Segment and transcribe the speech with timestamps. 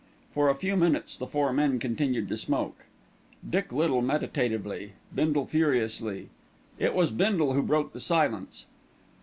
[0.33, 2.85] For a few minutes the four men continued to smoke,
[3.47, 6.29] Dick Little meditatively, Bindle furiously.
[6.79, 8.65] It was Bindle who broke the silence.